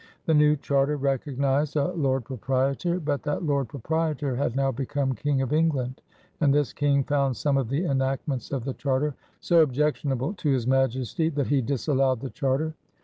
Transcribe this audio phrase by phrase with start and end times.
[0.25, 2.99] The new charter recognized a Lord Proprietor.
[2.99, 6.01] But that Lord Proprietor had now become King of England,
[6.39, 10.65] and this King found some of the enactments of the charter so objectionable to His
[10.65, 12.73] Majesty that he disallowed the charter.